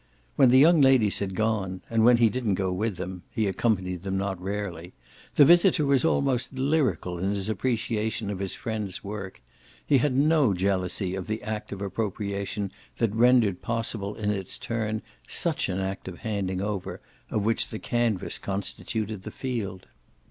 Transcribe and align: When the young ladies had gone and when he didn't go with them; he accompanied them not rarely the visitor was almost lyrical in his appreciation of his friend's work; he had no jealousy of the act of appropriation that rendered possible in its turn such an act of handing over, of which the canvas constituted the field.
When 0.35 0.49
the 0.49 0.57
young 0.57 0.81
ladies 0.81 1.19
had 1.19 1.35
gone 1.35 1.83
and 1.87 2.03
when 2.03 2.17
he 2.17 2.27
didn't 2.27 2.55
go 2.55 2.71
with 2.71 2.97
them; 2.97 3.21
he 3.29 3.45
accompanied 3.45 4.01
them 4.01 4.17
not 4.17 4.41
rarely 4.41 4.93
the 5.35 5.45
visitor 5.45 5.85
was 5.85 6.03
almost 6.03 6.55
lyrical 6.57 7.19
in 7.19 7.25
his 7.29 7.47
appreciation 7.49 8.31
of 8.31 8.39
his 8.39 8.55
friend's 8.55 9.03
work; 9.03 9.43
he 9.85 9.99
had 9.99 10.17
no 10.17 10.55
jealousy 10.55 11.13
of 11.13 11.27
the 11.27 11.43
act 11.43 11.71
of 11.71 11.83
appropriation 11.83 12.71
that 12.97 13.13
rendered 13.13 13.61
possible 13.61 14.15
in 14.15 14.31
its 14.31 14.57
turn 14.57 15.03
such 15.27 15.69
an 15.69 15.77
act 15.79 16.07
of 16.07 16.17
handing 16.17 16.63
over, 16.63 16.99
of 17.29 17.45
which 17.45 17.67
the 17.67 17.77
canvas 17.77 18.39
constituted 18.39 19.21
the 19.21 19.29
field. 19.29 19.85